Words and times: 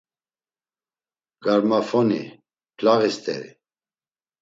Garmafoni, 1.43 2.19
plaği 2.77 3.09
st̆eri. 3.15 3.49